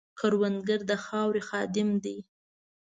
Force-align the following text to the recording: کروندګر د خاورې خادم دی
کروندګر 0.19 0.79
د 0.89 0.91
خاورې 1.03 1.41
خادم 1.49 1.89
دی 2.03 2.17